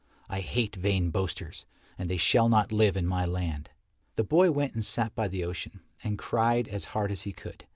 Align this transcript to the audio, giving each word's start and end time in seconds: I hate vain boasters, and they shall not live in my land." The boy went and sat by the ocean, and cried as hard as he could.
I 0.29 0.39
hate 0.39 0.75
vain 0.75 1.11
boasters, 1.11 1.67
and 1.95 2.09
they 2.09 2.17
shall 2.17 2.49
not 2.49 2.71
live 2.71 2.97
in 2.97 3.05
my 3.05 3.23
land." 3.23 3.69
The 4.15 4.23
boy 4.23 4.49
went 4.49 4.73
and 4.73 4.83
sat 4.83 5.13
by 5.13 5.27
the 5.27 5.43
ocean, 5.43 5.81
and 6.03 6.17
cried 6.17 6.67
as 6.67 6.85
hard 6.85 7.11
as 7.11 7.21
he 7.21 7.33
could. 7.33 7.67